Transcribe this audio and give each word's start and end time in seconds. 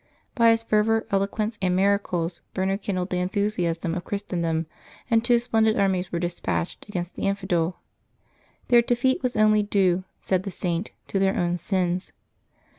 By 0.33 0.49
his 0.49 0.63
fervor, 0.63 1.05
eloquence, 1.11 1.59
and 1.61 1.75
mira 1.75 1.99
cles 1.99 2.41
Bernard 2.55 2.81
kindled 2.81 3.11
the 3.11 3.19
enthusiasm 3.19 3.93
of 3.93 4.03
Christendom, 4.03 4.65
and 5.11 5.23
two 5.23 5.37
splendid 5.37 5.77
armies 5.77 6.11
were 6.11 6.17
despatched 6.17 6.89
against 6.89 7.13
the 7.13 7.27
infidel. 7.27 7.77
Their 8.69 8.81
defeat 8.81 9.21
was 9.21 9.35
only 9.37 9.61
due, 9.61 10.03
said 10.23 10.41
the 10.41 10.49
Saint, 10.49 10.89
to 11.09 11.19
their 11.19 11.37
own 11.37 11.59
sins. 11.59 12.13